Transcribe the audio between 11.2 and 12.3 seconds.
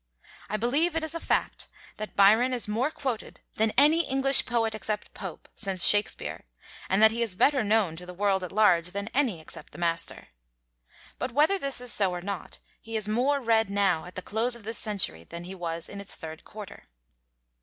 whether this is so or